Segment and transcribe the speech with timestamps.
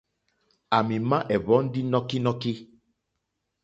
[0.75, 2.51] À mì má ɛ̀hwɔ̀ndí nɔ́kínɔ́kí.